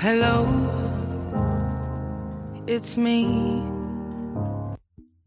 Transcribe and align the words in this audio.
Hello, 0.00 0.46
it's 2.68 2.96
me. 2.96 3.24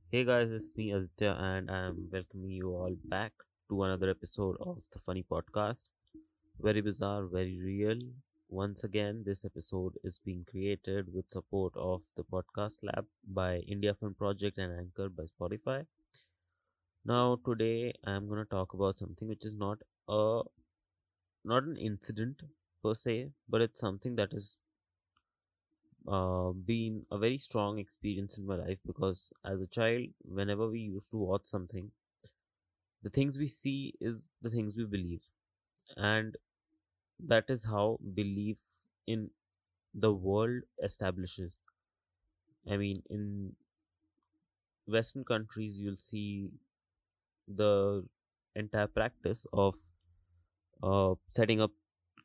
Hey 0.10 0.24
guys, 0.24 0.50
it's 0.50 0.68
me 0.78 0.94
Aditya, 0.94 1.36
and 1.38 1.70
I'm 1.70 2.08
welcoming 2.10 2.52
you 2.52 2.70
all 2.70 2.96
back 3.04 3.34
to 3.70 3.84
another 3.84 4.10
episode 4.10 4.56
of 4.62 4.78
the 4.94 5.00
Funny 5.00 5.26
Podcast. 5.30 5.84
Very 6.62 6.80
bizarre, 6.80 7.26
very 7.26 7.60
real. 7.62 8.00
Once 8.48 8.86
again, 8.86 9.24
this 9.26 9.44
episode 9.44 9.96
is 10.06 10.22
being 10.24 10.46
created 10.50 11.14
with 11.14 11.30
support 11.30 11.74
of 11.76 12.04
the 12.16 12.24
Podcast 12.24 12.78
Lab 12.82 13.06
by 13.28 13.58
India 13.68 13.94
Film 13.94 14.14
Project 14.14 14.58
and 14.58 14.72
anchored 14.80 15.18
by 15.18 15.24
Spotify. 15.24 15.86
Now, 17.04 17.40
today 17.46 17.94
I'm 18.06 18.30
gonna 18.30 18.46
talk 18.46 18.74
about 18.74 18.98
something 18.98 19.28
which 19.28 19.46
is 19.46 19.54
not 19.54 19.80
a 20.08 20.44
not 21.44 21.64
an 21.64 21.76
incident 21.76 22.44
per 22.84 22.94
se, 22.96 23.32
but 23.50 23.62
it's 23.62 23.80
something 23.80 24.16
that 24.16 24.32
has 24.34 24.58
uh, 26.08 26.52
been 26.52 27.06
a 27.12 27.18
very 27.18 27.38
strong 27.38 27.78
experience 27.80 28.38
in 28.38 28.46
my 28.46 28.56
life 28.56 28.78
because 28.86 29.30
as 29.46 29.62
a 29.62 29.68
child, 29.68 30.08
whenever 30.24 30.68
we 30.70 30.80
used 30.80 31.10
to 31.12 31.18
watch 31.18 31.46
something, 31.46 31.92
the 33.04 33.10
things 33.10 33.38
we 33.38 33.48
see 33.48 33.94
is 34.00 34.30
the 34.42 34.50
things 34.50 34.76
we 34.78 34.86
believe, 34.86 35.22
and 35.98 36.38
that 37.20 37.50
is 37.50 37.66
how 37.66 38.00
belief 38.16 38.58
in 39.08 39.30
the 39.94 40.14
world 40.14 40.64
establishes. 40.84 41.52
I 42.70 42.78
mean, 42.78 43.04
in 43.10 43.56
Western 44.86 45.24
countries, 45.26 45.80
you'll 45.80 45.98
see 45.98 46.52
the 47.48 48.08
entire 48.56 48.88
practice 48.88 49.46
of 49.54 49.76
uh, 50.84 51.16
setting 51.28 51.62
up 51.62 51.72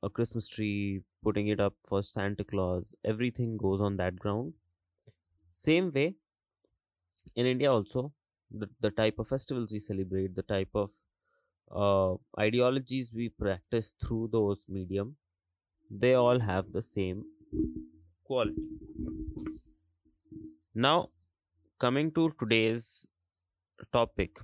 a 0.02 0.10
Christmas 0.10 0.48
tree, 0.48 1.02
putting 1.22 1.48
it 1.48 1.60
up 1.60 1.76
for 1.84 2.02
Santa 2.02 2.44
Claus, 2.44 2.94
everything 3.04 3.56
goes 3.56 3.80
on 3.80 3.96
that 3.98 4.16
ground. 4.18 4.54
Same 5.52 5.92
way 5.92 6.16
in 7.34 7.46
India 7.46 7.70
also, 7.70 8.12
the, 8.50 8.68
the 8.80 8.90
type 8.90 9.18
of 9.18 9.28
festivals 9.28 9.72
we 9.72 9.80
celebrate, 9.80 10.34
the 10.34 10.42
type 10.42 10.70
of 10.74 10.90
uh, 11.70 12.16
ideologies 12.40 13.12
we 13.14 13.28
practice 13.28 13.92
through 14.02 14.28
those 14.32 14.64
medium, 14.68 15.16
they 15.90 16.14
all 16.14 16.40
have 16.40 16.72
the 16.72 16.82
same 16.82 17.24
quality. 18.24 18.62
Now, 20.74 21.10
coming 21.78 22.12
to 22.12 22.32
today's 22.38 23.06
topic, 23.92 24.40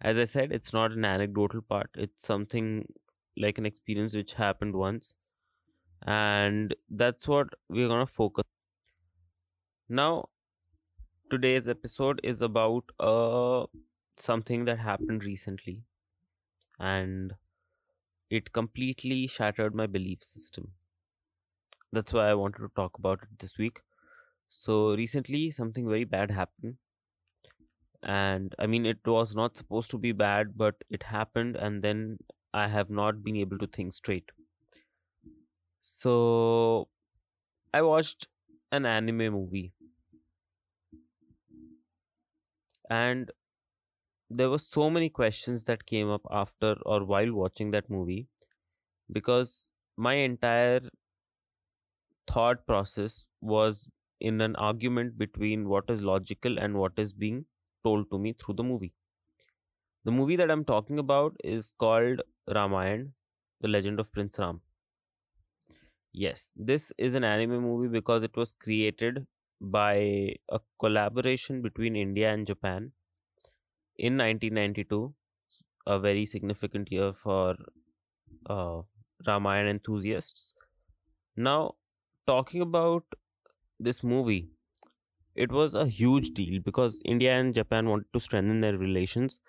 as 0.00 0.18
I 0.18 0.24
said, 0.24 0.52
it's 0.52 0.72
not 0.72 0.92
an 0.92 1.04
anecdotal 1.04 1.62
part, 1.62 1.90
it's 1.94 2.26
something 2.26 2.86
like 3.38 3.58
an 3.58 3.66
experience 3.66 4.14
which 4.14 4.34
happened 4.34 4.74
once 4.76 5.14
and 6.06 6.74
that's 6.90 7.28
what 7.28 7.48
we're 7.68 7.88
going 7.88 8.06
to 8.06 8.12
focus 8.12 8.44
now 9.88 10.28
today's 11.30 11.68
episode 11.68 12.20
is 12.22 12.42
about 12.42 12.90
uh 13.00 13.64
something 14.16 14.64
that 14.66 14.78
happened 14.78 15.24
recently 15.24 15.84
and 16.80 17.36
it 18.30 18.52
completely 18.52 19.26
shattered 19.28 19.74
my 19.74 19.86
belief 19.86 20.22
system. 20.22 20.74
That's 21.92 22.14
why 22.14 22.28
i 22.30 22.34
wanted 22.34 22.60
to 22.60 22.70
talk 22.74 22.96
about 22.98 23.22
it 23.24 23.38
this 23.40 23.58
week. 23.58 23.82
So 24.48 24.94
recently 24.96 25.50
something 25.52 25.88
very 25.88 26.04
bad 26.04 26.30
happened 26.32 26.78
and 28.02 28.54
i 28.58 28.66
mean 28.66 28.86
it 28.86 29.04
was 29.06 29.34
not 29.34 29.56
supposed 29.56 29.90
to 29.90 29.98
be 29.98 30.12
bad 30.12 30.56
but 30.56 30.76
it 30.88 31.02
happened 31.04 31.56
and 31.56 31.82
then 31.82 32.18
I 32.52 32.68
have 32.68 32.90
not 32.90 33.22
been 33.24 33.36
able 33.36 33.58
to 33.58 33.66
think 33.66 33.94
straight. 33.94 34.30
So 35.82 36.88
I 37.74 37.82
watched 37.82 38.28
an 38.72 38.86
anime 38.86 39.32
movie 39.32 39.74
and 42.90 43.30
there 44.30 44.50
were 44.50 44.58
so 44.58 44.90
many 44.90 45.10
questions 45.10 45.64
that 45.64 45.86
came 45.86 46.08
up 46.08 46.22
after 46.30 46.76
or 46.86 47.04
while 47.04 47.32
watching 47.32 47.70
that 47.72 47.90
movie 47.90 48.28
because 49.12 49.70
my 49.96 50.14
entire 50.14 50.82
thought 52.28 52.64
process 52.66 53.26
was 53.40 53.88
in 54.20 54.40
an 54.40 54.54
argument 54.56 55.18
between 55.18 55.68
what 55.68 55.90
is 55.90 56.00
logical 56.02 56.58
and 56.58 56.78
what 56.78 56.96
is 56.98 57.12
being 57.12 57.46
told 57.84 58.08
to 58.10 58.18
me 58.18 58.32
through 58.32 58.54
the 58.54 58.62
movie. 58.64 58.94
The 60.08 60.12
movie 60.12 60.34
that 60.34 60.50
I'm 60.50 60.64
talking 60.64 60.98
about 60.98 61.36
is 61.44 61.70
called 61.70 62.22
Ramayana, 62.48 63.12
The 63.60 63.68
Legend 63.68 64.00
of 64.00 64.10
Prince 64.10 64.40
Ram. 64.40 64.62
Yes, 66.12 66.52
this 66.56 66.92
is 66.98 67.14
an 67.14 67.24
anime 67.24 67.60
movie 67.62 67.88
because 67.88 68.22
it 68.22 68.36
was 68.36 68.52
created 68.52 69.26
by 69.60 70.36
a 70.48 70.60
collaboration 70.80 71.62
between 71.62 71.96
India 71.96 72.32
and 72.32 72.46
Japan 72.46 72.92
in 73.96 74.16
1992, 74.16 75.14
a 75.86 75.98
very 75.98 76.26
significant 76.26 76.90
year 76.92 77.12
for 77.12 77.56
uh, 78.46 78.82
Ramayana 79.26 79.70
enthusiasts. 79.70 80.54
Now, 81.36 81.76
talking 82.26 82.62
about 82.62 83.04
this 83.80 84.02
movie, 84.04 84.50
it 85.34 85.52
was 85.52 85.74
a 85.74 85.86
huge 85.88 86.30
deal 86.32 86.60
because 86.62 87.00
India 87.04 87.34
and 87.34 87.54
Japan 87.54 87.88
wanted 87.88 88.12
to 88.14 88.20
strengthen 88.20 88.60
their 88.60 88.78
relations 88.78 89.40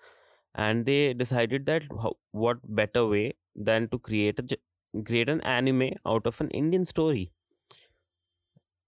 and 0.54 0.86
they 0.86 1.14
decided 1.14 1.66
that 1.66 1.82
how, 2.02 2.16
what 2.32 2.58
better 2.64 3.06
way 3.06 3.34
than 3.54 3.88
to 3.88 3.98
create 3.98 4.38
a 4.38 4.58
create 5.04 5.28
an 5.28 5.40
anime 5.42 5.92
out 6.06 6.26
of 6.26 6.40
an 6.40 6.50
Indian 6.50 6.86
story. 6.86 7.32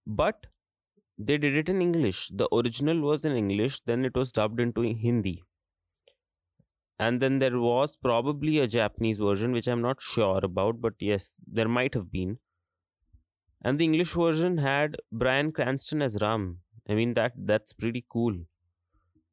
But 0.06 0.46
they 1.18 1.38
did 1.38 1.56
it 1.56 1.68
in 1.68 1.80
English. 1.82 2.28
The 2.28 2.48
original 2.54 3.00
was 3.00 3.24
in 3.24 3.36
English, 3.36 3.80
then 3.80 4.04
it 4.04 4.16
was 4.16 4.32
dubbed 4.32 4.60
into 4.60 4.82
Hindi. 4.82 5.42
And 6.98 7.20
then 7.20 7.38
there 7.38 7.58
was 7.58 7.96
probably 7.96 8.58
a 8.58 8.66
Japanese 8.66 9.18
version, 9.18 9.52
which 9.52 9.66
I'm 9.66 9.82
not 9.82 10.00
sure 10.00 10.40
about, 10.42 10.80
but 10.80 10.94
yes, 11.00 11.36
there 11.46 11.68
might 11.68 11.94
have 11.94 12.10
been. 12.10 12.38
And 13.64 13.78
the 13.78 13.84
English 13.84 14.12
version 14.12 14.58
had 14.58 14.96
Bryan 15.10 15.52
Cranston 15.52 16.02
as 16.02 16.20
Ram. 16.20 16.60
I 16.88 16.94
mean 16.94 17.14
that 17.14 17.32
that's 17.36 17.72
pretty 17.72 18.04
cool. 18.08 18.36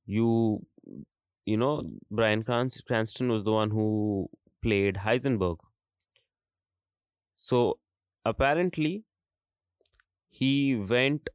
You 0.06 0.66
you 1.50 1.58
know, 1.58 1.84
Bryan 2.12 2.44
Cranston 2.44 3.30
was 3.30 3.44
the 3.44 3.52
one 3.52 3.72
who 3.72 4.30
played 4.62 4.98
Heisenberg. 4.98 5.58
So 7.38 7.80
apparently, 8.24 9.04
he 10.30 10.76
went 10.76 11.30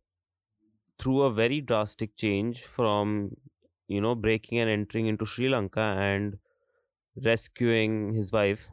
through 1.00 1.22
a 1.22 1.32
very 1.32 1.60
drastic 1.60 2.16
change 2.16 2.62
from, 2.62 3.36
you 3.88 4.00
know, 4.00 4.14
breaking 4.14 4.58
and 4.58 4.70
entering 4.70 5.08
into 5.08 5.26
Sri 5.26 5.48
Lanka 5.48 5.80
and 5.80 6.38
rescuing 7.16 8.14
his 8.14 8.30
wife. 8.30 8.68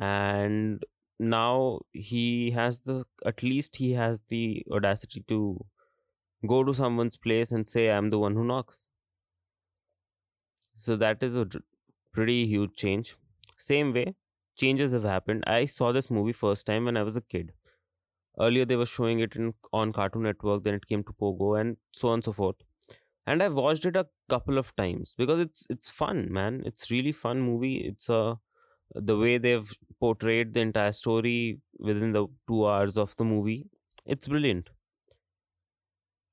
And 0.00 0.82
now 1.18 1.80
he 1.92 2.50
has 2.52 2.78
the, 2.78 3.04
at 3.26 3.42
least 3.42 3.76
he 3.76 3.92
has 3.92 4.20
the 4.30 4.64
audacity 4.72 5.22
to 5.28 5.62
go 6.46 6.64
to 6.64 6.72
someone's 6.72 7.18
place 7.18 7.52
and 7.52 7.68
say, 7.68 7.90
I'm 7.90 8.08
the 8.08 8.18
one 8.18 8.34
who 8.34 8.44
knocks. 8.44 8.86
So 10.74 10.96
that 10.96 11.22
is 11.22 11.36
a 11.36 11.48
pretty 12.12 12.46
huge 12.46 12.74
change. 12.76 13.16
Same 13.58 13.92
way, 13.92 14.14
changes 14.56 14.92
have 14.92 15.04
happened. 15.04 15.44
I 15.46 15.64
saw 15.66 15.92
this 15.92 16.10
movie 16.10 16.32
first 16.32 16.66
time 16.66 16.84
when 16.84 16.96
I 16.96 17.02
was 17.02 17.16
a 17.16 17.20
kid. 17.20 17.52
Earlier 18.40 18.64
they 18.64 18.76
were 18.76 18.86
showing 18.86 19.20
it 19.20 19.36
in 19.36 19.54
on 19.72 19.92
Cartoon 19.92 20.22
Network, 20.24 20.64
then 20.64 20.74
it 20.74 20.86
came 20.88 21.04
to 21.04 21.12
Pogo 21.12 21.60
and 21.60 21.76
so 21.92 22.08
on 22.08 22.14
and 22.14 22.24
so 22.24 22.32
forth. 22.32 22.56
And 23.26 23.42
I've 23.42 23.54
watched 23.54 23.86
it 23.86 23.96
a 23.96 24.08
couple 24.30 24.58
of 24.58 24.74
times 24.76 25.14
because 25.18 25.40
it's 25.40 25.66
it's 25.70 25.90
fun, 25.90 26.32
man. 26.32 26.62
It's 26.66 26.90
really 26.90 27.12
fun 27.12 27.40
movie. 27.42 27.76
It's 27.78 28.08
a 28.08 28.14
uh, 28.16 28.36
the 28.94 29.18
way 29.18 29.38
they've 29.38 29.72
portrayed 30.00 30.54
the 30.54 30.60
entire 30.60 30.92
story 30.92 31.60
within 31.78 32.12
the 32.12 32.26
two 32.48 32.66
hours 32.68 32.98
of 32.98 33.16
the 33.16 33.24
movie. 33.24 33.70
It's 34.06 34.28
brilliant. 34.28 34.70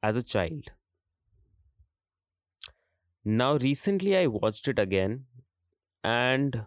As 0.04 0.16
a 0.16 0.22
child, 0.22 0.74
now, 3.24 3.58
recently 3.58 4.16
I 4.18 4.28
watched 4.28 4.68
it 4.68 4.80
again, 4.80 5.26
and 6.04 6.66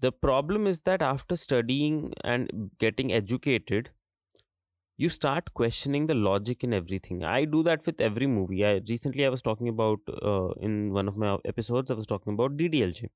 the 0.00 0.10
problem 0.12 0.66
is 0.66 0.80
that 0.80 1.00
after 1.02 1.36
studying 1.36 2.12
and 2.24 2.70
getting 2.78 3.12
educated, 3.12 3.90
you 4.96 5.08
start 5.08 5.52
questioning 5.54 6.06
the 6.06 6.14
logic 6.14 6.64
in 6.64 6.72
everything. 6.74 7.22
I 7.24 7.44
do 7.44 7.62
that 7.62 7.86
with 7.86 8.00
every 8.00 8.26
movie. 8.26 8.64
I 8.64 8.80
recently 8.88 9.24
I 9.24 9.28
was 9.28 9.42
talking 9.42 9.68
about 9.68 10.00
uh, 10.08 10.50
in 10.60 10.92
one 10.92 11.06
of 11.06 11.16
my 11.16 11.38
episodes. 11.44 11.90
I 11.90 11.94
was 11.94 12.06
talking 12.06 12.32
about 12.34 12.56
DDLJ. 12.56 13.08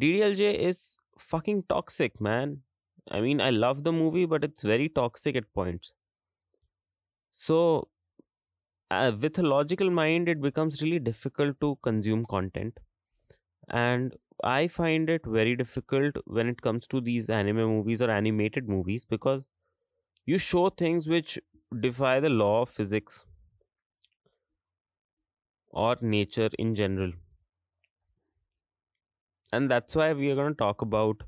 DDLJ 0.00 0.54
is 0.54 0.98
fucking 1.18 1.64
toxic, 1.68 2.20
man. 2.20 2.62
I 3.10 3.20
mean, 3.20 3.40
I 3.40 3.50
love 3.50 3.84
the 3.84 3.92
movie, 3.92 4.24
but 4.26 4.42
it's 4.42 4.62
very 4.62 4.88
toxic 4.88 5.36
at 5.36 5.52
points. 5.52 5.92
So 7.32 7.88
uh, 8.90 9.12
with 9.20 9.38
a 9.38 9.42
logical 9.42 9.90
mind 9.90 10.28
it 10.28 10.40
becomes 10.40 10.82
really 10.82 10.98
difficult 10.98 11.58
to 11.60 11.76
consume 11.82 12.24
content 12.26 12.78
and 13.70 14.16
I 14.44 14.68
find 14.68 15.10
it 15.10 15.22
very 15.26 15.56
difficult 15.56 16.16
when 16.26 16.48
it 16.48 16.62
comes 16.62 16.86
to 16.88 17.00
these 17.00 17.30
anime 17.30 17.56
movies 17.58 18.02
or 18.02 18.10
animated 18.10 18.68
movies 18.68 19.04
because 19.04 19.48
you 20.26 20.38
show 20.38 20.70
things 20.70 21.08
which 21.08 21.38
defy 21.80 22.20
the 22.20 22.30
law 22.30 22.62
of 22.62 22.70
physics 22.70 23.26
or 25.70 25.96
nature 26.00 26.50
in 26.58 26.74
general. 26.74 27.12
And 29.52 29.68
that's 29.68 29.96
why 29.96 30.12
we 30.12 30.30
are 30.30 30.36
going 30.36 30.52
to 30.52 30.56
talk 30.56 30.82
about 30.82 31.24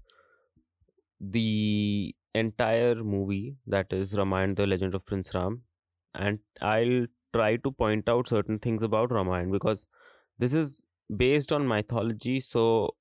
the 1.21 2.15
entire 2.35 2.97
movie 3.03 3.57
that 3.67 3.93
is 3.93 4.15
Ramayana 4.17 4.55
the 4.55 4.67
Legend 4.67 4.95
of 4.95 5.05
Prince 5.07 5.35
Ram 5.35 5.65
and 6.15 6.41
I'll 6.61 7.07
try 7.33 7.57
to 7.57 7.73
point 7.73 8.09
out 8.09 8.29
certain 8.29 8.59
things 8.59 8.83
about 8.83 9.11
Ramayana 9.13 9.53
because 9.53 9.87
this 10.39 10.55
is 10.55 10.83
based 11.17 11.53
on 11.53 11.67
mythology 11.69 12.41
so 12.41 12.95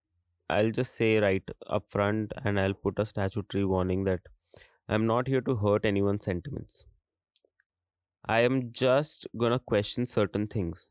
I'll 0.49 0.71
just 0.71 0.95
say 0.95 1.19
right 1.19 1.43
up 1.67 1.89
front 1.89 2.33
and 2.43 2.59
I'll 2.59 2.73
put 2.73 2.99
a 2.99 3.05
statutory 3.05 3.65
warning 3.65 4.03
that 4.05 4.21
I'm 4.89 5.07
not 5.07 5.27
here 5.27 5.41
to 5.41 5.55
hurt 5.57 5.85
anyone's 5.85 6.25
sentiments. 6.25 6.85
I 8.27 8.41
am 8.41 8.73
just 8.73 9.25
gonna 9.35 9.57
question 9.57 10.05
certain 10.05 10.45
things. 10.45 10.87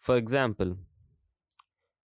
For 0.00 0.16
example, 0.16 0.76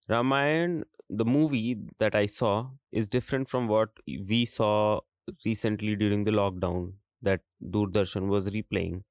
Ramayana, 0.08 0.84
the 1.10 1.24
movie 1.26 1.76
that 1.98 2.14
I 2.14 2.24
saw, 2.26 2.70
is 2.90 3.06
different 3.06 3.48
from 3.50 3.68
what 3.68 3.90
we 4.06 4.44
saw 4.46 5.00
recently 5.44 5.96
during 5.96 6.24
the 6.24 6.30
lockdown 6.30 6.94
that 7.22 7.42
Doordarshan 7.62 8.28
was 8.28 8.48
replaying. 8.50 9.02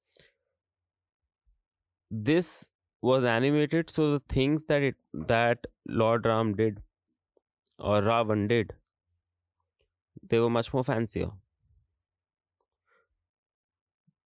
This 2.15 2.69
was 3.01 3.25
animated, 3.25 3.89
so 3.89 4.11
the 4.11 4.19
things 4.29 4.63
that 4.69 4.81
it 4.81 4.95
that 5.13 5.65
Lord 5.85 6.25
Ram 6.25 6.55
did 6.55 6.81
or 7.79 8.01
Ravan 8.01 8.47
did, 8.47 8.73
they 10.21 10.39
were 10.39 10.49
much 10.49 10.73
more 10.73 10.83
fancier. 10.83 11.31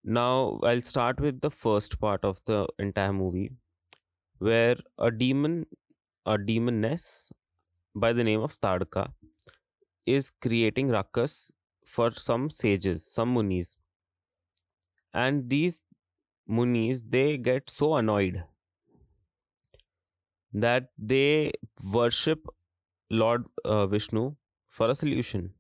Now 0.04 0.60
I'll 0.64 0.82
start 0.82 1.20
with 1.20 1.42
the 1.42 1.52
first 1.52 2.00
part 2.00 2.24
of 2.24 2.40
the 2.46 2.68
entire 2.80 3.14
movie, 3.14 3.52
where 4.40 4.78
a 4.98 5.12
demon, 5.12 5.68
a 6.26 6.38
demoness 6.38 7.32
by 7.96 8.14
the 8.14 8.24
name 8.24 8.42
of 8.42 8.60
Tadka, 8.62 9.14
is 10.06 10.30
creating 10.30 10.90
ruckus 10.90 11.52
for 11.86 12.12
some 12.12 12.50
sages, 12.50 13.06
some 13.06 13.34
munis. 13.34 13.78
And 15.14 15.50
these 15.50 15.84
munis, 16.48 17.02
they 17.08 17.38
get 17.38 17.70
so 17.70 17.96
annoyed 17.96 18.44
that 20.54 20.90
they 20.98 21.52
worship 21.84 22.48
Lord 23.10 23.46
uh, 23.66 23.88
Vishnu 23.88 24.36
for 24.70 24.90
a 24.90 24.96
solution. 24.96 25.54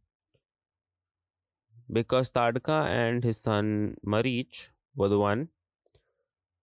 Because 1.91 2.31
Tadka 2.31 2.85
and 2.87 3.23
his 3.23 3.37
son 3.37 3.95
Marich 4.05 4.69
were 4.95 5.07
the 5.09 5.19
one 5.19 5.49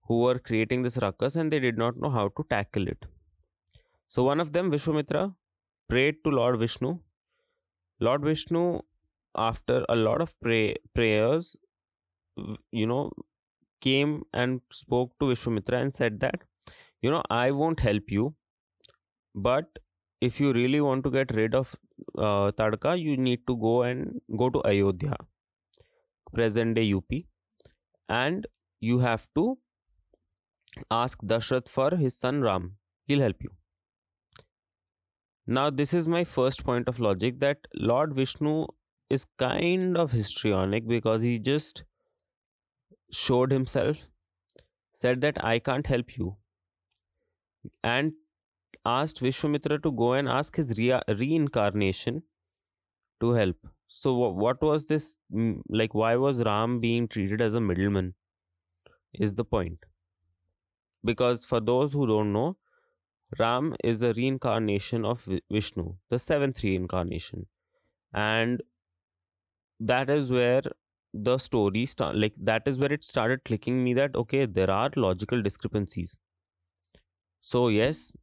who 0.06 0.20
were 0.20 0.38
creating 0.38 0.82
this 0.82 0.98
ruckus 0.98 1.36
and 1.36 1.52
they 1.52 1.58
did 1.60 1.78
not 1.78 1.96
know 1.96 2.10
how 2.10 2.28
to 2.28 2.44
tackle 2.50 2.86
it. 2.88 3.06
So 4.08 4.22
one 4.22 4.40
of 4.40 4.52
them, 4.52 4.70
Vishwamitra, 4.70 5.34
prayed 5.88 6.16
to 6.24 6.30
Lord 6.30 6.58
Vishnu. 6.58 6.98
Lord 8.00 8.22
Vishnu, 8.22 8.80
after 9.34 9.84
a 9.88 9.96
lot 9.96 10.20
of 10.20 10.38
pray- 10.40 10.76
prayers, 10.94 11.56
you 12.70 12.86
know, 12.86 13.10
came 13.86 14.22
and 14.32 14.60
spoke 14.72 15.12
to 15.20 15.26
Vishwamitra 15.26 15.80
and 15.82 15.94
said 15.94 16.20
that, 16.20 16.42
you 17.02 17.10
know, 17.10 17.22
I 17.30 17.50
won't 17.50 17.80
help 17.80 18.10
you, 18.10 18.34
but 19.34 19.78
if 20.20 20.40
you 20.40 20.52
really 20.52 20.80
want 20.80 21.04
to 21.04 21.10
get 21.10 21.34
rid 21.34 21.54
of 21.54 21.76
uh, 22.18 22.50
Tadka, 22.52 22.98
you 23.00 23.16
need 23.16 23.46
to 23.46 23.56
go 23.56 23.82
and 23.82 24.20
go 24.38 24.50
to 24.50 24.62
Ayodhya, 24.66 25.16
present 26.32 26.74
day 26.76 26.92
UP, 26.92 27.12
and 28.08 28.46
you 28.80 28.98
have 28.98 29.26
to 29.34 29.58
ask 30.90 31.18
Dashrath 31.22 31.68
for 31.68 31.90
his 31.96 32.16
son 32.16 32.40
Ram. 32.40 32.76
He'll 33.06 33.20
help 33.20 33.42
you. 33.42 33.50
Now, 35.46 35.70
this 35.70 35.92
is 35.94 36.06
my 36.08 36.24
first 36.24 36.64
point 36.64 36.88
of 36.88 37.00
logic 37.00 37.40
that 37.40 37.66
Lord 37.74 38.14
Vishnu 38.14 38.66
is 39.10 39.26
kind 39.38 39.96
of 39.96 40.12
histrionic 40.12 40.86
because 40.86 41.22
he 41.22 41.38
just 41.38 41.84
showed 43.14 43.52
himself, 43.52 44.08
said 44.94 45.20
that 45.22 45.44
I 45.44 45.58
can't 45.60 45.86
help 45.86 46.16
you, 46.18 46.36
and 47.82 48.12
asked 48.84 49.20
Vishwamitra 49.22 49.82
to 49.82 49.92
go 49.92 50.12
and 50.14 50.28
ask 50.28 50.56
his 50.56 50.76
re- 50.78 51.00
reincarnation 51.08 52.22
to 53.20 53.32
help. 53.32 53.56
So, 53.88 54.14
wh- 54.14 54.36
what 54.36 54.62
was 54.62 54.86
this 54.86 55.16
mm, 55.32 55.60
like? 55.68 55.94
Why 55.94 56.16
was 56.16 56.42
Ram 56.44 56.80
being 56.80 57.08
treated 57.08 57.40
as 57.40 57.54
a 57.54 57.60
middleman? 57.60 58.14
Is 59.14 59.34
the 59.34 59.44
point. 59.44 59.86
Because 61.04 61.44
for 61.44 61.60
those 61.60 61.92
who 61.92 62.06
don't 62.06 62.32
know, 62.32 62.56
Ram 63.38 63.76
is 63.84 64.02
a 64.02 64.12
reincarnation 64.14 65.04
of 65.04 65.28
Vishnu, 65.50 65.96
the 66.10 66.18
seventh 66.18 66.62
reincarnation. 66.64 67.46
And 68.12 68.62
that 69.80 70.10
is 70.10 70.30
where 70.30 70.62
the 71.14 71.38
story 71.38 71.86
start 71.86 72.16
like 72.16 72.34
that 72.36 72.68
is 72.68 72.78
where 72.78 72.92
it 72.92 73.04
started 73.04 73.44
clicking 73.44 73.82
me 73.84 73.94
that 73.94 74.14
okay 74.16 74.46
there 74.46 74.70
are 74.70 74.90
logical 74.96 75.42
discrepancies. 75.42 76.16
So 77.40 77.68
yes 77.68 78.16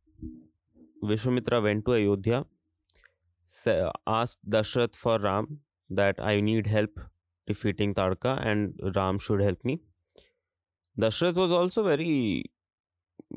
vishwamitra 1.09 1.59
went 1.65 1.85
to 1.85 1.93
ayodhya 1.99 2.43
asked 4.07 4.39
dashrath 4.55 4.95
for 5.01 5.17
ram 5.25 5.61
that 5.99 6.19
i 6.31 6.39
need 6.49 6.67
help 6.75 6.99
defeating 7.51 7.93
tadka 8.01 8.33
and 8.51 8.79
ram 8.95 9.19
should 9.19 9.41
help 9.41 9.63
me. 9.65 9.79
Dashrath 10.97 11.35
was 11.35 11.51
also 11.51 11.83
very 11.83 12.45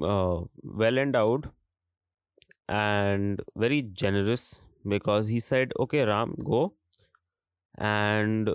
uh, 0.02 0.42
well 0.62 0.98
endowed 0.98 1.50
and 2.68 3.42
very 3.56 3.82
generous 3.82 4.60
because 4.86 5.28
he 5.28 5.40
said 5.40 5.72
okay 5.78 6.04
ram 6.04 6.34
go. 6.44 6.74
And 7.78 8.50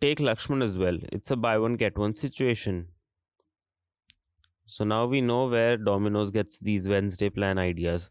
take 0.00 0.18
Lakshman 0.18 0.62
as 0.62 0.76
well. 0.76 0.98
It's 1.12 1.30
a 1.30 1.36
buy 1.36 1.58
one 1.58 1.76
get 1.76 1.96
one 1.96 2.14
situation. 2.14 2.88
So 4.66 4.84
now 4.84 5.06
we 5.06 5.20
know 5.20 5.46
where 5.46 5.76
Domino's 5.76 6.30
gets 6.30 6.58
these 6.58 6.88
Wednesday 6.88 7.30
plan 7.30 7.58
ideas. 7.58 8.10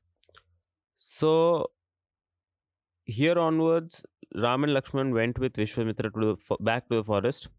So 0.98 1.72
here 3.04 3.38
onwards, 3.38 4.06
Ram 4.34 4.64
and 4.64 4.74
Lakshman 4.74 5.14
went 5.14 5.38
with 5.38 5.54
Vishwamitra 5.54 6.14
to 6.14 6.38
the 6.50 6.58
back 6.60 6.88
to 6.90 6.96
the 6.96 7.04
forest. 7.04 7.50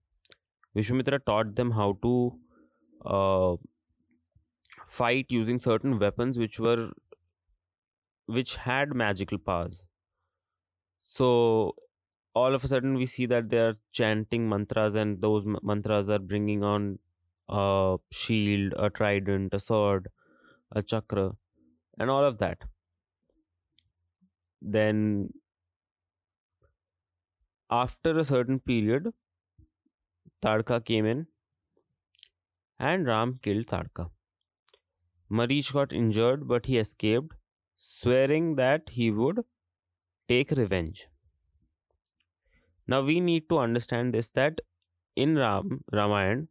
Vishwamitra 0.76 1.24
taught 1.24 1.54
them 1.56 1.70
how 1.70 1.98
to 2.02 2.38
uh, 3.04 3.56
fight 4.88 5.26
using 5.28 5.58
certain 5.58 5.98
weapons 5.98 6.38
which 6.38 6.58
were 6.58 6.90
which 8.26 8.56
had 8.56 8.94
magical 8.94 9.38
powers. 9.38 9.84
So 11.02 11.76
all 12.40 12.54
of 12.54 12.64
a 12.64 12.68
sudden 12.68 12.94
we 13.00 13.06
see 13.06 13.26
that 13.32 13.48
they 13.50 13.58
are 13.66 13.76
chanting 13.98 14.48
mantras 14.48 14.94
and 15.02 15.22
those 15.22 15.44
mantras 15.68 16.10
are 16.16 16.24
bringing 16.32 16.62
on 16.62 16.98
a 17.48 17.96
shield 18.10 18.74
a 18.86 18.90
trident 18.98 19.54
a 19.58 19.60
sword 19.66 20.08
a 20.72 20.82
chakra 20.82 21.30
and 21.98 22.10
all 22.10 22.24
of 22.24 22.38
that. 22.38 22.58
Then 24.60 25.32
after 27.70 28.18
a 28.18 28.24
certain 28.24 28.60
period 28.60 29.08
tadka 30.42 30.84
came 30.84 31.06
in 31.06 31.26
and 32.78 33.06
ram 33.06 33.38
killed 33.42 33.66
tadka. 33.66 34.10
Marich 35.30 35.72
got 35.72 35.92
injured 36.04 36.46
but 36.46 36.66
he 36.66 36.78
escaped 36.78 37.34
swearing 37.74 38.56
that 38.56 38.96
he 39.00 39.10
would 39.10 39.44
take 40.28 40.50
revenge 40.50 41.08
now 42.86 43.02
we 43.02 43.20
need 43.20 43.48
to 43.48 43.58
understand 43.58 44.14
this 44.14 44.28
that 44.30 44.60
in 45.16 45.36
Ram 45.36 45.84
Ramayan, 45.92 46.48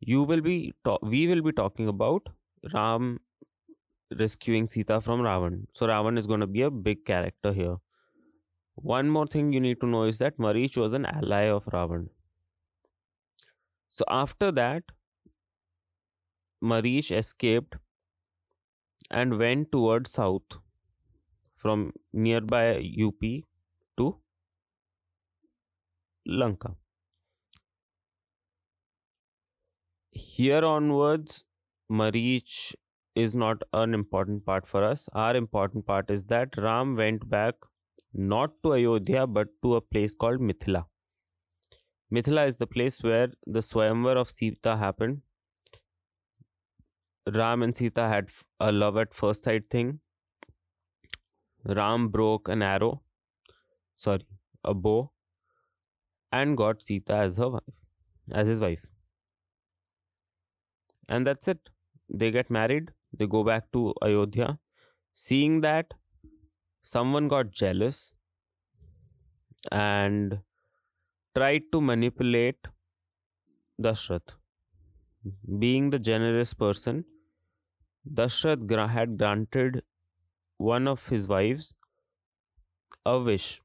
you 0.00 0.22
will 0.24 0.40
be 0.40 0.74
ta- 0.84 0.98
we 1.02 1.26
will 1.28 1.42
be 1.42 1.52
talking 1.52 1.88
about 1.88 2.28
Ram 2.74 3.20
rescuing 4.18 4.66
Sita 4.66 5.00
from 5.00 5.20
Ravan. 5.20 5.66
So 5.74 5.86
Ravan 5.86 6.18
is 6.18 6.26
going 6.26 6.40
to 6.40 6.46
be 6.46 6.62
a 6.62 6.70
big 6.70 7.04
character 7.04 7.52
here. 7.52 7.76
One 8.74 9.08
more 9.10 9.26
thing 9.28 9.52
you 9.52 9.60
need 9.60 9.80
to 9.80 9.86
know 9.86 10.04
is 10.04 10.18
that 10.18 10.38
Marich 10.38 10.76
was 10.76 10.92
an 10.92 11.06
ally 11.06 11.44
of 11.44 11.64
Ravan. 11.66 12.08
So 13.90 14.04
after 14.08 14.50
that, 14.52 14.82
Marich 16.62 17.10
escaped 17.14 17.76
and 19.08 19.38
went 19.38 19.70
towards 19.70 20.10
south 20.10 20.58
from 21.56 21.92
nearby 22.12 22.76
UP 22.80 23.44
to 23.96 24.20
Lanka. 26.30 26.76
Here 30.12 30.64
onwards, 30.64 31.44
Marich 31.90 32.74
is 33.16 33.34
not 33.34 33.62
an 33.72 33.94
important 33.94 34.46
part 34.46 34.68
for 34.68 34.84
us. 34.84 35.08
Our 35.12 35.34
important 35.34 35.86
part 35.86 36.08
is 36.08 36.24
that 36.26 36.56
Ram 36.56 36.94
went 36.94 37.28
back 37.28 37.54
not 38.14 38.52
to 38.62 38.74
Ayodhya 38.74 39.26
but 39.26 39.48
to 39.62 39.74
a 39.74 39.80
place 39.80 40.14
called 40.14 40.40
Mithila. 40.40 40.84
Mithila 42.12 42.46
is 42.46 42.56
the 42.56 42.66
place 42.66 43.02
where 43.02 43.32
the 43.46 43.60
Swayamvar 43.60 44.16
of 44.16 44.30
Sita 44.30 44.76
happened. 44.76 45.22
Ram 47.26 47.62
and 47.62 47.76
Sita 47.76 48.06
had 48.06 48.30
a 48.60 48.70
love 48.70 48.96
at 48.96 49.14
first 49.14 49.44
sight 49.44 49.68
thing. 49.68 50.00
Ram 51.64 52.08
broke 52.08 52.48
an 52.48 52.62
arrow, 52.62 53.02
sorry, 53.96 54.26
a 54.64 54.74
bow, 54.74 55.10
and 56.32 56.56
got 56.56 56.82
Sita 56.82 57.14
as 57.14 57.36
her 57.36 57.48
wife, 57.48 57.74
as 58.32 58.48
his 58.48 58.60
wife. 58.60 58.84
And 61.08 61.26
that's 61.26 61.48
it. 61.48 61.68
They 62.08 62.30
get 62.30 62.50
married, 62.50 62.92
they 63.12 63.26
go 63.26 63.44
back 63.44 63.70
to 63.72 63.94
Ayodhya. 64.02 64.58
Seeing 65.12 65.60
that, 65.62 65.94
someone 66.82 67.28
got 67.28 67.50
jealous 67.52 68.14
and 69.72 70.40
tried 71.34 71.64
to 71.72 71.80
manipulate 71.80 72.66
Dashrath. 73.80 74.36
Being 75.58 75.90
the 75.90 75.98
generous 75.98 76.54
person, 76.54 77.04
Dashrath 78.06 78.88
had 78.90 79.16
granted 79.16 79.82
one 80.58 80.86
of 80.88 81.08
his 81.08 81.26
wives 81.26 81.74
a 83.04 83.18
wish. 83.18 83.60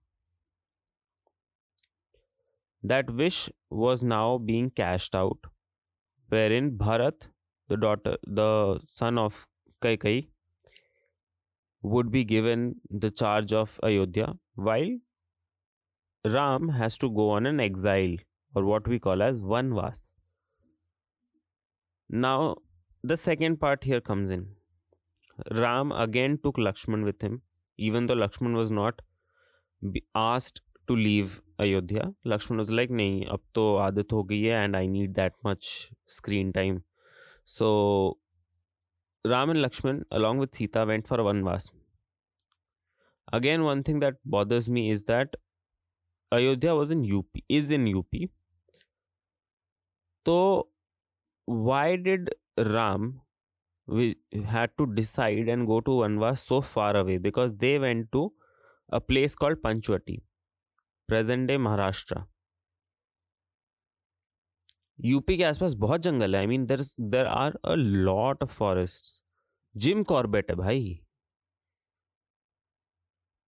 That 2.90 3.10
wish 3.10 3.50
was 3.70 4.04
now 4.04 4.38
being 4.38 4.70
cashed 4.70 5.16
out, 5.16 5.40
wherein 6.30 6.78
Bharat, 6.78 7.28
the 7.68 7.78
daughter, 7.78 8.18
the 8.28 8.80
son 8.84 9.18
of 9.18 9.48
Kaikai, 9.82 10.28
would 11.82 12.12
be 12.12 12.24
given 12.24 12.76
the 12.90 13.10
charge 13.10 13.54
of 13.54 13.80
Ayodhya, 13.82 14.36
while 14.54 14.92
Ram 16.26 16.70
has 16.70 16.98
to 17.00 17.10
go 17.10 17.30
on 17.32 17.48
an 17.48 17.60
exile 17.60 18.18
or 18.54 18.66
what 18.66 18.88
we 18.88 19.00
call 19.00 19.24
as 19.24 19.40
Vanvas. 19.40 20.12
Now, 22.10 22.58
the 23.04 23.18
second 23.18 23.60
part 23.60 23.84
here 23.84 24.02
comes 24.02 24.30
in. 24.30 24.48
Ram 25.52 25.92
again 25.92 26.38
took 26.44 26.58
Lakshman 26.58 27.04
with 27.04 27.22
him, 27.22 27.42
even 27.78 28.06
though 28.06 28.16
Lakshman 28.16 28.56
was 28.56 28.70
not 28.70 29.02
asked 30.14 30.62
to 30.88 30.96
leave 30.96 31.32
Ayodhya 31.60 32.04
Lakshman 32.28 32.58
was 32.58 32.72
like 32.72 32.92
नहीं 32.92 33.26
अब 33.26 33.42
तो 33.56 33.76
आदत 33.78 34.14
हो 34.14 34.24
गई 34.24 34.42
है 34.42 34.64
and 34.64 34.76
I 34.76 34.88
need 34.88 35.14
that 35.14 35.34
much 35.46 35.68
screen 36.10 36.52
time 36.52 36.82
so 37.48 37.70
Ram 39.26 39.50
and 39.50 39.60
Lakshman 39.60 40.04
along 40.12 40.40
with 40.40 40.56
Sita 40.56 40.84
went 40.84 41.08
for 41.08 41.22
vanvas 41.44 41.72
again 43.34 43.62
one 43.62 43.82
thing 43.84 44.00
that 44.02 44.18
bothers 44.28 44.70
me 44.70 44.90
is 44.92 45.04
that 45.08 45.36
Ayodhya 46.32 46.74
was 46.74 46.94
in 46.94 47.04
UP 47.06 47.44
is 47.50 47.74
in 47.74 47.88
UP 47.88 48.28
तो 50.26 50.38
why 51.48 51.98
did 51.98 52.30
Ram 52.60 53.14
we 53.88 54.16
had 54.46 54.70
to 54.78 54.86
decide 54.94 55.50
and 55.50 55.66
go 55.66 55.80
to 55.80 56.00
vanvas 56.18 56.44
so 56.48 56.60
far 56.64 56.96
away 56.96 57.18
because 57.20 57.54
they 57.56 57.78
went 57.78 58.08
to 58.12 58.32
a 58.90 59.00
place 59.00 59.36
called 59.36 59.62
Panchavati 59.62 60.22
present 61.10 61.48
day 61.50 61.58
Maharashtra. 61.66 62.24
UP 65.00 65.36
के 65.38 65.44
आसपास 65.44 65.74
बहुत 65.74 66.02
जंगल 66.02 66.36
है. 66.36 66.42
I 66.42 66.48
mean 66.48 66.66
there 66.66 66.82
there 67.00 67.26
are 67.28 67.56
a 67.66 67.74
lot 67.76 68.44
of 68.44 68.54
forest 68.54 69.22
Jim 69.76 70.04
Corbett 70.04 70.52
है 70.52 70.56
भाई. 70.56 71.00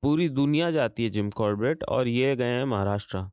पूरी 0.04 0.28
दुनिया 0.30 0.72
जाती 0.72 1.04
है 1.04 1.10
जिम 1.10 1.30
कॉर्बेट 1.32 1.84
और 1.84 2.08
ये 2.08 2.36
गए 2.36 2.58
हैं 2.58 2.66
Maharashtra 2.66 3.24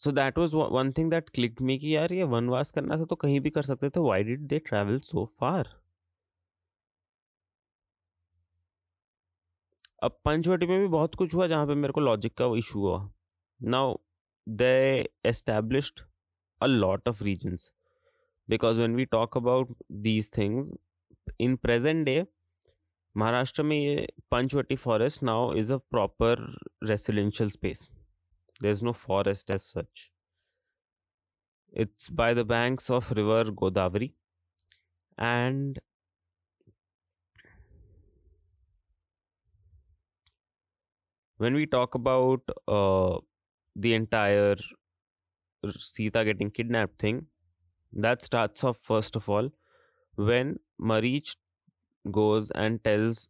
so 0.00 0.12
that 0.12 0.38
was 0.38 0.56
one 0.56 0.92
thing 0.92 1.10
that 1.10 1.28
click 1.28 1.60
me 1.60 1.78
कि 1.78 1.94
यार 1.96 2.12
ये 2.12 2.24
वनवास 2.34 2.70
करना 2.72 2.96
था 2.98 3.04
तो 3.04 3.16
कहीं 3.16 3.40
भी 3.40 3.50
कर 3.50 3.62
सकते 3.62 3.90
थे. 3.90 4.00
Why 4.00 4.24
did 4.24 4.46
they 4.48 4.58
travel 4.58 4.98
so 5.00 5.24
far 5.40 5.68
अब 10.02 10.18
पंचवटी 10.24 10.66
में 10.66 10.78
भी 10.80 10.86
बहुत 10.86 11.14
कुछ 11.14 11.34
हुआ 11.34 11.46
जहाँ 11.46 11.66
पे 11.66 11.74
मेरे 11.74 11.92
को 11.92 12.00
लॉजिक 12.00 12.36
का 12.38 12.46
इशू 12.58 12.80
हुआ। 12.80 13.10
Now 13.60 13.96
they 14.46 15.10
established 15.26 16.00
a 16.60 16.66
lot 16.66 17.08
of 17.08 17.22
reasons 17.24 17.72
because 18.48 18.80
when 18.80 18.96
we 18.96 19.04
talk 19.04 19.36
about 19.36 19.74
these 20.06 20.30
things 20.36 21.32
in 21.40 21.56
present 21.56 22.04
day 22.06 22.22
Maharashtra 23.14 23.62
में 23.62 23.76
ये 23.76 24.06
Panchavati 24.30 24.76
forest 24.76 25.22
now 25.22 25.54
is 25.54 25.72
a 25.72 25.76
proper 25.90 26.46
residential 26.84 27.50
space 27.50 27.88
there 28.60 28.70
is 28.70 28.84
no 28.84 28.92
forest 28.92 29.50
as 29.50 29.60
such 29.60 30.10
it's 31.72 32.10
by 32.12 32.34
the 32.34 32.46
banks 32.46 32.90
of 32.90 33.12
river 33.14 33.50
Godavari 33.50 34.12
and 35.18 35.78
when 41.38 41.54
we 41.54 41.66
talk 41.66 41.94
about 41.94 42.40
uh, 42.66 43.18
the 43.74 43.94
entire 43.94 44.56
Sita 45.76 46.24
getting 46.24 46.50
kidnapped 46.50 47.00
thing, 47.00 47.26
that 47.92 48.22
starts 48.22 48.62
off 48.64 48.78
first 48.78 49.16
of 49.16 49.28
all 49.28 49.50
when 50.16 50.58
Marich 50.80 51.36
goes 52.10 52.50
and 52.50 52.82
tells 52.84 53.28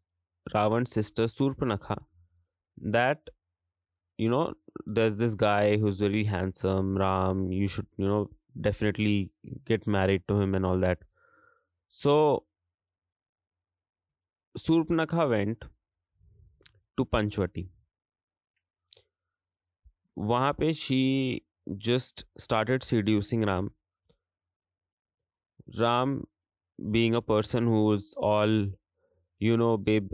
Ravan's 0.55 0.91
sister 0.91 1.25
Surpanakha 1.25 1.99
that 2.81 3.29
you 4.17 4.29
know 4.29 4.55
there's 4.87 5.17
this 5.17 5.35
guy 5.35 5.77
who's 5.77 5.99
very 5.99 6.25
handsome, 6.25 6.97
Ram, 6.97 7.53
you 7.53 7.69
should 7.69 7.87
you 7.97 8.07
know 8.07 8.31
definitely 8.61 9.31
get 9.65 9.87
married 9.87 10.23
to 10.29 10.41
him 10.41 10.55
and 10.55 10.67
all 10.67 10.79
that. 10.81 10.99
So 11.89 12.45
Surpanakha 14.59 15.29
went 15.29 15.65
to 16.97 17.05
Panchvati 17.05 17.69
वहाँ 20.18 20.54
पे 20.60 20.74
she 20.74 21.42
just 21.78 22.26
started 22.38 22.84
seducing 22.84 23.42
Ram. 23.42 23.72
Ram 25.80 26.28
being 26.92 27.16
a 27.16 27.22
person 27.22 27.68
who's 27.68 28.14
all, 28.18 28.68
you 29.40 29.56
know, 29.56 29.78
babe, 29.78 30.12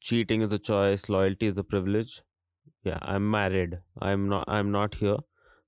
cheating 0.00 0.40
is 0.42 0.52
a 0.52 0.58
choice, 0.58 1.08
loyalty 1.08 1.46
is 1.46 1.58
a 1.58 1.64
privilege. 1.64 2.22
Yeah, 2.82 2.98
I'm 3.00 3.30
married. 3.30 3.78
I'm 4.00 4.28
not 4.28 4.44
I'm 4.48 4.70
not 4.70 4.96
here. 4.96 5.16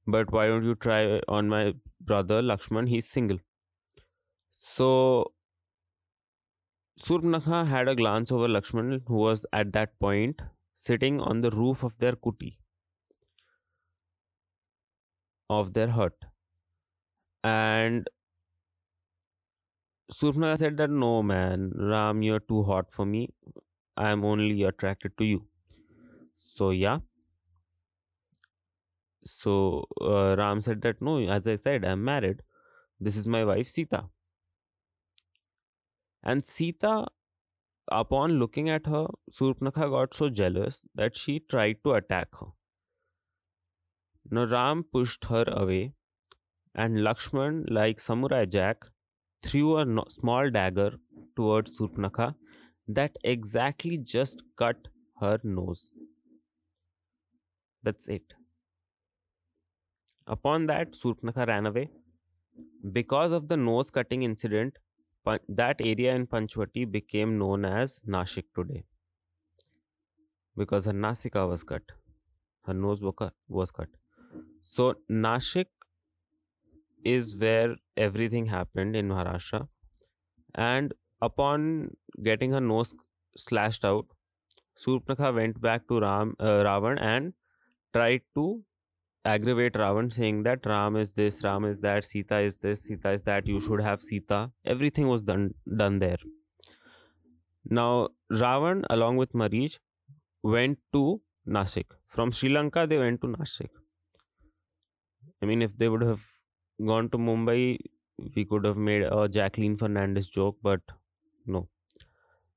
But 0.06 0.32
why 0.32 0.46
don't 0.48 0.64
you 0.64 0.74
try 0.74 1.20
on 1.28 1.48
my 1.48 1.74
brother 2.00 2.42
Lakshman? 2.42 2.88
He's 2.88 3.08
single. 3.08 3.38
So 4.54 5.32
Surpanakha 7.00 7.66
had 7.66 7.88
a 7.88 7.94
glance 7.94 8.30
over 8.32 8.48
Lakshman, 8.48 9.02
who 9.06 9.14
was 9.14 9.46
at 9.52 9.72
that 9.72 9.98
point 9.98 10.42
sitting 10.74 11.20
on 11.20 11.40
the 11.40 11.50
roof 11.50 11.82
of 11.82 11.98
their 11.98 12.12
kuti 12.12 12.56
of 15.59 15.73
their 15.73 15.89
hut. 15.89 16.13
And 17.43 18.07
Surpanakha 20.13 20.57
said 20.59 20.77
that 20.77 20.89
no 20.89 21.23
man, 21.23 21.71
Ram, 21.75 22.21
you're 22.21 22.39
too 22.39 22.63
hot 22.63 22.91
for 22.91 23.05
me. 23.05 23.29
I'm 23.97 24.23
only 24.25 24.63
attracted 24.63 25.17
to 25.17 25.25
you. 25.25 25.47
So 26.39 26.71
yeah. 26.71 26.99
So 29.25 29.87
uh, 29.99 30.35
Ram 30.37 30.61
said 30.61 30.81
that 30.83 31.01
no, 31.01 31.17
as 31.19 31.47
I 31.47 31.55
said, 31.55 31.83
I'm 31.85 32.03
married. 32.03 32.43
This 32.99 33.17
is 33.17 33.27
my 33.27 33.45
wife 33.45 33.67
Sita. 33.67 34.05
And 36.23 36.47
Sita, 36.47 37.05
upon 37.89 38.39
looking 38.39 38.69
at 38.69 38.87
her, 38.87 39.07
Surpanakha 39.31 39.89
got 39.89 40.13
so 40.13 40.29
jealous 40.29 40.85
that 40.95 41.15
she 41.15 41.39
tried 41.39 41.83
to 41.83 41.93
attack 41.93 42.29
her. 42.39 42.47
Now 44.31 44.45
Ram 44.45 44.83
pushed 44.83 45.25
her 45.25 45.43
away, 45.47 45.93
and 46.73 46.97
Lakshman, 46.99 47.65
like 47.69 47.99
Samurai 47.99 48.45
Jack, 48.45 48.85
threw 49.43 49.77
a 49.77 49.85
no- 49.85 50.05
small 50.09 50.49
dagger 50.49 50.99
towards 51.35 51.77
Surpanakha 51.77 52.35
that 52.87 53.17
exactly 53.23 53.97
just 53.97 54.43
cut 54.57 54.87
her 55.19 55.39
nose. 55.43 55.91
That's 57.83 58.07
it. 58.07 58.33
Upon 60.25 60.65
that, 60.67 60.93
Surpanakha 60.93 61.47
ran 61.47 61.65
away. 61.67 61.89
Because 62.91 63.31
of 63.31 63.47
the 63.47 63.57
nose 63.57 63.91
cutting 63.91 64.23
incident, 64.23 64.77
that 65.47 65.81
area 65.81 66.15
in 66.15 66.27
Panchvati 66.27 66.89
became 66.91 67.37
known 67.37 67.65
as 67.65 67.99
Nashik 68.07 68.45
today. 68.55 68.85
Because 70.55 70.85
her 70.85 70.93
Nasika 70.93 71.47
was 71.47 71.63
cut, 71.63 71.83
her 72.65 72.73
nose 72.73 73.01
was 73.47 73.71
cut. 73.71 73.89
So 74.61 74.95
Nashik 75.09 75.65
is 77.03 77.35
where 77.35 77.75
everything 77.97 78.45
happened 78.45 78.95
in 78.95 79.09
Maharashtra. 79.09 79.67
And 80.55 80.93
upon 81.21 81.95
getting 82.23 82.51
her 82.51 82.61
nose 82.61 82.95
slashed 83.35 83.83
out, 83.85 84.05
Surpanakha 84.77 85.33
went 85.33 85.61
back 85.61 85.87
to 85.87 85.99
Ram, 85.99 86.35
uh, 86.39 86.63
Ravan 86.63 87.01
and 87.01 87.33
tried 87.93 88.21
to 88.35 88.63
aggravate 89.25 89.73
Ravan, 89.73 90.11
saying 90.13 90.43
that 90.43 90.65
Ram 90.65 90.95
is 90.95 91.11
this, 91.11 91.43
Ram 91.43 91.65
is 91.65 91.79
that, 91.81 92.05
Sita 92.05 92.39
is 92.39 92.57
this, 92.57 92.83
Sita 92.83 93.11
is 93.11 93.23
that, 93.23 93.45
you 93.47 93.59
should 93.59 93.81
have 93.81 94.01
Sita. 94.01 94.51
Everything 94.65 95.07
was 95.07 95.21
done 95.21 95.53
done 95.77 95.99
there. 95.99 96.17
Now, 97.65 98.09
Ravan, 98.31 98.83
along 98.89 99.17
with 99.17 99.33
Marich, 99.33 99.77
went 100.41 100.79
to 100.93 101.21
Nashik. 101.47 101.85
From 102.07 102.31
Sri 102.31 102.49
Lanka, 102.49 102.87
they 102.87 102.97
went 102.97 103.21
to 103.21 103.27
Nasik. 103.27 103.69
I 105.41 105.45
mean, 105.45 105.61
if 105.61 105.77
they 105.77 105.89
would 105.89 106.01
have 106.01 106.21
gone 106.85 107.09
to 107.09 107.17
Mumbai, 107.17 107.77
we 108.35 108.45
could 108.45 108.65
have 108.65 108.77
made 108.77 109.03
a 109.03 109.27
Jacqueline 109.27 109.77
Fernandez 109.77 110.27
joke, 110.29 110.57
but 110.61 110.81
no. 111.45 111.67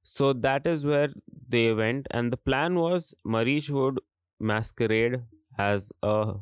So 0.02 0.32
that 0.32 0.66
is 0.66 0.84
where 0.86 1.08
they 1.48 1.72
went, 1.72 2.06
and 2.10 2.32
the 2.32 2.36
plan 2.36 2.74
was 2.76 3.14
Marich 3.26 3.70
would 3.70 4.00
masquerade 4.38 5.22
as 5.58 5.92
a 6.02 6.34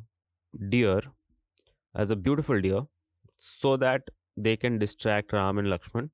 deer, 0.68 1.02
as 1.94 2.10
a 2.10 2.16
beautiful 2.16 2.60
deer, 2.60 2.86
so 3.38 3.76
that 3.76 4.10
they 4.36 4.56
can 4.56 4.78
distract 4.78 5.32
Ram 5.32 5.58
and 5.58 5.68
Lakshman, 5.68 6.10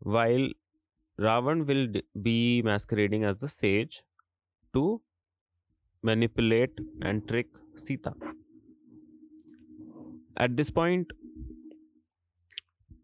while 0.00 0.48
Ravan 1.18 1.66
will 1.66 2.02
be 2.22 2.62
masquerading 2.62 3.24
as 3.24 3.38
the 3.38 3.48
sage 3.48 4.02
to 4.74 5.02
manipulate 6.02 6.78
and 7.02 7.26
trick 7.28 7.48
Sita. 7.76 8.14
At 10.40 10.56
this 10.56 10.70
point, 10.70 11.12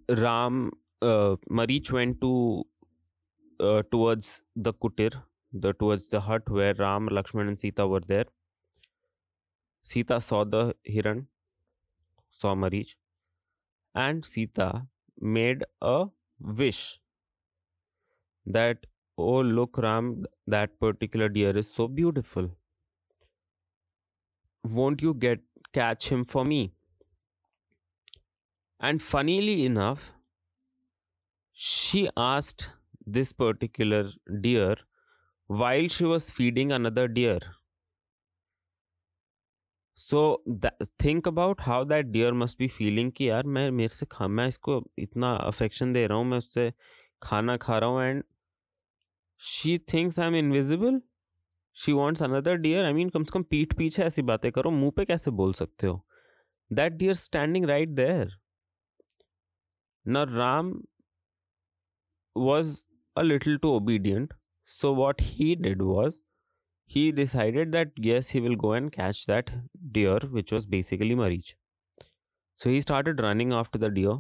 Ram, 0.09 0.73
uh, 1.02 1.37
Marich 1.50 1.93
went 1.93 2.21
to 2.21 2.64
uh, 3.61 3.83
towards 3.90 4.43
the 4.55 4.73
kutir, 4.73 5.23
the 5.52 5.73
towards 5.75 6.09
the 6.09 6.21
hut 6.21 6.49
where 6.49 6.75
Ram, 6.75 7.09
Lakshman, 7.09 7.49
and 7.49 7.59
Sita 7.61 7.87
were 7.87 8.00
there. 8.00 8.26
Sita 9.83 10.21
saw 10.21 10.45
the 10.45 10.76
Hiran, 10.87 11.28
saw 12.31 12.55
Marich, 12.55 12.95
and 13.95 14.25
Sita 14.25 14.87
made 15.21 15.64
a 15.83 16.09
wish 16.40 17.00
that, 18.45 18.87
oh, 19.19 19.40
look, 19.40 19.78
Ram, 19.78 20.25
that 20.47 20.78
particular 20.81 21.28
deer 21.28 21.57
is 21.57 21.73
so 21.73 21.88
beautiful. 21.88 22.50
Won't 24.64 25.00
you 25.00 25.14
get 25.14 25.40
catch 25.73 26.11
him 26.11 26.26
for 26.26 26.45
me? 26.45 26.75
And 28.80 29.02
funnily 29.02 29.64
enough, 29.64 30.12
she 31.52 32.09
asked 32.16 32.71
this 33.06 33.33
particular 33.33 34.11
deer 34.40 34.76
while 35.50 35.88
she 35.88 36.04
was 36.04 36.30
feeding 36.30 36.73
another 36.73 37.09
deer. 37.09 37.40
So 39.99 40.21
think 41.04 41.28
about 41.28 41.61
how 41.62 41.85
that 41.85 42.06
deer 42.06 42.33
must 42.33 42.59
be 42.59 42.66
feeling 42.68 43.11
कि 43.12 43.28
यार 43.28 43.47
मैं 43.56 43.71
मेरे 43.71 43.95
से 43.95 44.06
खा 44.06 44.26
मैं 44.28 44.47
इसको 44.49 44.83
इतना 44.99 45.33
affection 45.37 45.92
दे 45.92 46.06
रहा 46.06 46.18
हूँ 46.18 46.25
मैं 46.26 46.38
उससे 46.38 46.73
खाना 47.23 47.56
खा 47.56 47.78
रहा 47.78 47.90
हूँ 47.90 48.02
and 48.02 48.23
she 49.40 49.76
thinks 49.92 50.18
I 50.18 50.26
am 50.26 50.37
invisible 50.37 51.00
she 51.76 51.92
wants 51.92 52.23
another 52.23 52.56
deer 52.56 52.85
I 52.85 52.92
mean 52.92 53.09
कम 53.09 53.25
से 53.25 53.33
कम 53.35 53.42
पीठ 53.42 53.75
पीछे 53.78 54.02
ऐसी 54.02 54.23
बातें 54.33 54.50
करो 54.52 54.71
मुँह 54.71 54.92
पे 54.97 55.04
कैसे 55.04 55.30
बोल 55.40 55.52
सकते 55.54 55.87
हो? 55.87 56.06
That 56.71 56.92
deer 56.92 57.14
standing 57.14 57.64
right 57.66 57.88
there 58.02 58.37
Now, 60.06 60.25
Ram 60.25 60.86
was 62.34 62.84
a 63.16 63.25
little 63.25 63.58
too 63.58 63.75
obedient. 63.75 64.32
So, 64.64 64.92
what 64.92 65.20
he 65.20 65.54
did 65.54 65.82
was 65.82 66.22
he 66.86 67.12
decided 67.12 67.72
that 67.72 67.92
yes, 67.96 68.30
he 68.30 68.40
will 68.40 68.56
go 68.56 68.72
and 68.72 68.92
catch 68.92 69.26
that 69.26 69.50
deer, 69.92 70.20
which 70.30 70.52
was 70.52 70.66
basically 70.66 71.14
Marich. 71.14 71.54
So, 72.57 72.68
he 72.68 72.83
started 72.83 73.20
running 73.22 73.54
after 73.54 73.78
the 73.78 73.88
deer. 73.88 74.18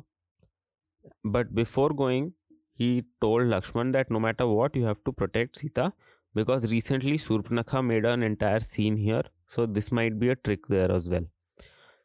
But 1.24 1.54
before 1.54 1.90
going, 1.90 2.34
he 2.72 3.04
told 3.20 3.42
Lakshman 3.42 3.92
that 3.92 4.10
no 4.10 4.20
matter 4.20 4.46
what, 4.46 4.74
you 4.76 4.84
have 4.84 5.02
to 5.04 5.12
protect 5.12 5.58
Sita 5.58 5.92
because 6.34 6.70
recently 6.70 7.16
Surpanakha 7.18 7.84
made 7.84 8.04
an 8.04 8.22
entire 8.22 8.60
scene 8.60 8.96
here. 8.96 9.24
So, 9.48 9.66
this 9.66 9.92
might 9.92 10.18
be 10.18 10.28
a 10.30 10.36
trick 10.36 10.66
there 10.68 10.90
as 10.90 11.08
well. 11.08 11.26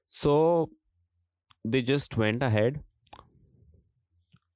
So, 0.08 0.71
they 1.65 1.82
just 1.82 2.17
went 2.17 2.43
ahead 2.43 2.84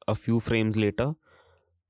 a 0.08 0.16
few 0.16 0.40
frames 0.40 0.78
later, 0.78 1.16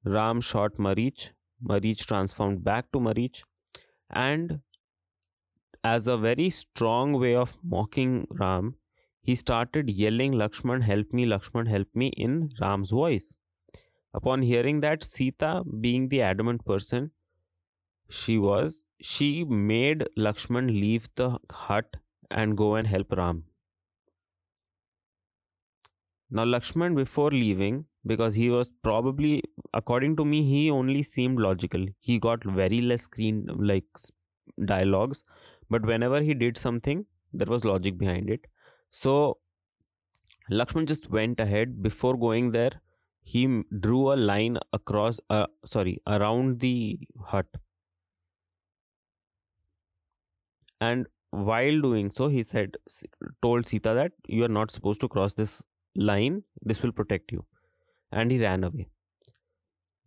Ram 0.03 0.39
shot 0.41 0.77
Marich. 0.77 1.31
Marich 1.63 2.05
transformed 2.05 2.63
back 2.63 2.91
to 2.91 2.99
Marich. 2.99 3.43
And 4.09 4.61
as 5.83 6.07
a 6.07 6.17
very 6.17 6.49
strong 6.49 7.13
way 7.13 7.35
of 7.35 7.57
mocking 7.63 8.27
Ram, 8.29 8.75
he 9.21 9.35
started 9.35 9.89
yelling, 9.89 10.33
Lakshman, 10.33 10.83
help 10.83 11.11
me, 11.11 11.25
Lakshman, 11.25 11.67
help 11.67 11.87
me 11.95 12.07
in 12.09 12.51
Ram's 12.61 12.91
voice. 12.91 13.37
Upon 14.13 14.43
hearing 14.43 14.81
that, 14.81 15.03
Sita, 15.03 15.63
being 15.81 16.09
the 16.09 16.21
adamant 16.21 16.65
person 16.65 17.11
she 18.09 18.37
was, 18.37 18.83
she 19.01 19.43
made 19.43 20.07
Lakshman 20.17 20.67
leave 20.67 21.09
the 21.15 21.39
hut 21.49 21.97
and 22.29 22.55
go 22.55 22.75
and 22.75 22.87
help 22.87 23.11
Ram. 23.11 23.45
Now, 26.29 26.45
Lakshman, 26.45 26.95
before 26.95 27.31
leaving, 27.31 27.85
because 28.05 28.35
he 28.35 28.49
was 28.49 28.69
probably, 28.83 29.43
according 29.73 30.15
to 30.17 30.25
me, 30.25 30.43
he 30.43 30.69
only 30.71 31.03
seemed 31.03 31.39
logical. 31.39 31.85
He 31.99 32.19
got 32.19 32.43
very 32.43 32.81
less 32.81 33.03
screen 33.03 33.47
like 33.59 33.85
dialogues, 34.65 35.23
but 35.69 35.85
whenever 35.85 36.21
he 36.21 36.33
did 36.33 36.57
something, 36.57 37.05
there 37.33 37.47
was 37.47 37.65
logic 37.65 37.97
behind 37.97 38.29
it. 38.29 38.45
So, 38.91 39.39
Lakshman 40.49 40.87
just 40.87 41.09
went 41.11 41.39
ahead. 41.39 41.83
Before 41.83 42.17
going 42.17 42.51
there, 42.51 42.81
he 43.23 43.61
drew 43.79 44.11
a 44.11 44.15
line 44.15 44.57
across, 44.73 45.19
uh, 45.29 45.45
sorry, 45.65 46.01
around 46.07 46.59
the 46.61 46.99
hut. 47.27 47.47
And 50.79 51.07
while 51.31 51.81
doing 51.81 52.11
so, 52.11 52.27
he 52.27 52.43
said, 52.43 52.77
told 53.41 53.65
Sita 53.65 53.93
that 53.93 54.13
you 54.27 54.43
are 54.45 54.49
not 54.49 54.71
supposed 54.71 55.01
to 55.01 55.07
cross 55.09 55.33
this 55.33 55.63
line, 55.95 56.43
this 56.61 56.81
will 56.83 56.91
protect 56.91 57.31
you. 57.31 57.45
And 58.15 58.31
he 58.31 58.39
ran 58.41 58.63
away. 58.63 58.87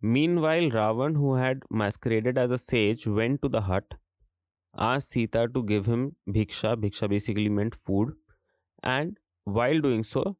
Meanwhile, 0.01 0.69
Ravan, 0.71 1.15
who 1.15 1.35
had 1.35 1.63
masqueraded 1.69 2.37
as 2.37 2.51
a 2.51 2.57
sage, 2.57 3.07
went 3.07 3.41
to 3.43 3.49
the 3.49 3.61
hut, 3.61 3.93
asked 4.77 5.11
Sita 5.11 5.47
to 5.53 5.63
give 5.63 5.85
him 5.85 6.15
bhiksha. 6.27 6.75
Bhiksha 6.75 7.09
basically 7.09 7.49
meant 7.49 7.75
food. 7.75 8.13
And 8.83 9.17
while 9.43 9.79
doing 9.79 10.03
so, 10.03 10.37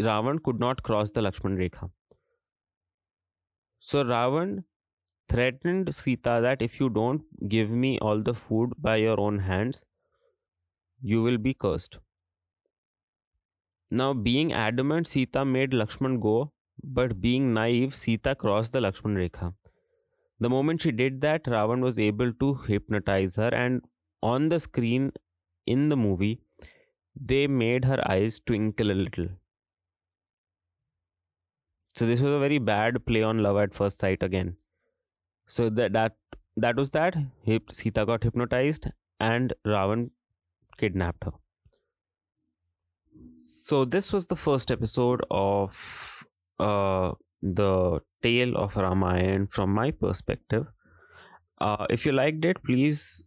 Ravan 0.00 0.42
could 0.42 0.58
not 0.60 0.82
cross 0.82 1.10
the 1.10 1.20
Lakshman 1.20 1.56
Rekha. 1.58 1.90
So 3.78 4.04
Ravan 4.04 4.64
threatened 5.28 5.94
Sita 5.94 6.40
that 6.42 6.62
if 6.62 6.80
you 6.80 6.88
don't 6.88 7.22
give 7.48 7.70
me 7.70 7.98
all 7.98 8.22
the 8.22 8.34
food 8.34 8.72
by 8.78 8.96
your 8.96 9.20
own 9.20 9.40
hands, 9.40 9.84
you 11.00 11.22
will 11.22 11.38
be 11.38 11.54
cursed. 11.54 11.98
Now, 13.90 14.12
being 14.14 14.52
adamant, 14.52 15.06
Sita 15.08 15.44
made 15.44 15.70
Lakshman 15.72 16.20
go, 16.20 16.52
but 16.82 17.20
being 17.20 17.52
naive, 17.54 17.94
Sita 17.94 18.34
crossed 18.34 18.72
the 18.72 18.80
Lakshman 18.80 19.16
Rekha. 19.16 19.54
The 20.38 20.48
moment 20.48 20.82
she 20.82 20.90
did 20.92 21.20
that, 21.20 21.44
Ravan 21.44 21.80
was 21.80 21.98
able 21.98 22.32
to 22.34 22.54
hypnotize 22.54 23.36
her, 23.36 23.48
and 23.54 23.82
on 24.22 24.48
the 24.48 24.60
screen 24.60 25.12
in 25.66 25.88
the 25.88 25.96
movie, 25.96 26.40
they 27.14 27.46
made 27.46 27.84
her 27.84 28.02
eyes 28.10 28.40
twinkle 28.40 28.90
a 28.90 28.94
little. 28.94 29.28
So 31.94 32.06
this 32.06 32.20
was 32.20 32.32
a 32.32 32.38
very 32.38 32.58
bad 32.58 33.04
play 33.04 33.22
on 33.22 33.42
love 33.42 33.58
at 33.58 33.74
first 33.74 33.98
sight 33.98 34.22
again. 34.22 34.56
So 35.46 35.68
that 35.70 35.92
that 35.92 36.16
that 36.56 36.76
was 36.76 36.90
that. 36.92 37.16
Sita 37.72 38.06
got 38.06 38.22
hypnotized, 38.22 38.86
and 39.18 39.52
Ravan 39.66 40.10
kidnapped 40.78 41.24
her. 41.24 41.32
So 43.42 43.84
this 43.84 44.12
was 44.12 44.26
the 44.26 44.36
first 44.36 44.70
episode 44.70 45.24
of 45.30 46.24
uh, 46.60 47.12
the 47.42 48.00
tale 48.22 48.56
of 48.56 48.76
Ramayana 48.76 49.46
from 49.46 49.72
my 49.72 49.90
perspective. 49.90 50.66
Uh, 51.60 51.86
if 51.90 52.06
you 52.06 52.12
liked 52.12 52.44
it, 52.44 52.62
please 52.64 53.24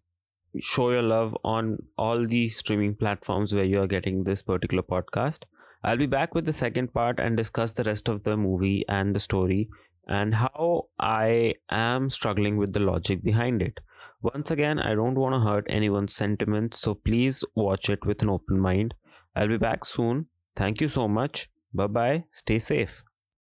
show 0.59 0.91
your 0.91 1.01
love 1.01 1.35
on 1.43 1.77
all 1.97 2.25
the 2.27 2.47
streaming 2.49 2.95
platforms 2.95 3.53
where 3.53 3.63
you 3.63 3.81
are 3.81 3.87
getting 3.87 4.23
this 4.23 4.41
particular 4.41 4.83
podcast. 4.83 5.43
I'll 5.83 5.97
be 5.97 6.05
back 6.05 6.33
with 6.33 6.45
the 6.45 6.53
second 6.53 6.93
part 6.93 7.19
and 7.19 7.35
discuss 7.35 7.71
the 7.71 7.83
rest 7.83 8.07
of 8.07 8.23
the 8.23 8.37
movie 8.37 8.85
and 8.87 9.13
the 9.13 9.19
story 9.19 9.69
and 10.07 10.35
how 10.35 10.87
I 10.99 11.55
am 11.69 12.09
struggling 12.09 12.57
with 12.57 12.73
the 12.73 12.79
logic 12.79 13.23
behind 13.23 13.61
it. 13.61 13.79
Once 14.21 14.51
again, 14.51 14.79
I 14.79 14.95
don't 14.95 15.15
want 15.15 15.35
to 15.35 15.49
hurt 15.49 15.65
anyone's 15.69 16.15
sentiments, 16.15 16.79
so 16.79 16.93
please 16.93 17.43
watch 17.55 17.89
it 17.89 18.05
with 18.05 18.21
an 18.21 18.29
open 18.29 18.59
mind. 18.59 18.93
I'll 19.35 19.47
be 19.49 19.57
back 19.57 19.85
soon 19.85 20.27
Thank 20.55 20.81
you 20.81 20.87
so 20.87 21.07
much. 21.07 21.49
Bye 21.73 21.87
bye. 21.87 22.23
Stay 22.31 22.59
safe. 22.59 23.03